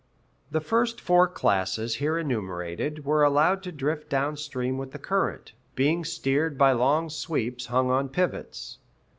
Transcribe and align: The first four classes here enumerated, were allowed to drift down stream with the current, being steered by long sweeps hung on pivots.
The 0.49 0.61
first 0.61 0.99
four 0.99 1.27
classes 1.27 1.97
here 1.97 2.17
enumerated, 2.17 3.05
were 3.05 3.21
allowed 3.21 3.61
to 3.61 3.71
drift 3.71 4.09
down 4.09 4.35
stream 4.35 4.79
with 4.79 4.93
the 4.93 4.97
current, 4.97 5.53
being 5.75 6.03
steered 6.05 6.57
by 6.57 6.71
long 6.71 7.07
sweeps 7.07 7.67
hung 7.67 7.91
on 7.91 8.09
pivots. 8.09 8.79